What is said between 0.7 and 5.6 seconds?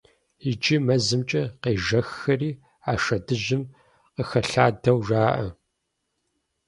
мэзымкӀэ къежэххэри а шэдыжьым къыхэлъадэу жаӀэ.